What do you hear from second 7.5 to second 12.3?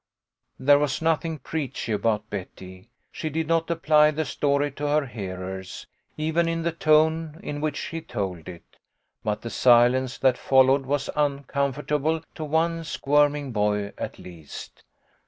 which she told it; but the silence that followed was uncomfortable